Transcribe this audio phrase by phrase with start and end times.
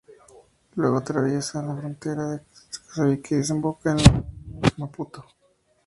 [0.77, 2.41] Luego, atraviesa la frontera de
[2.87, 5.23] Mozambique y desemboca en la bahía de Maputo.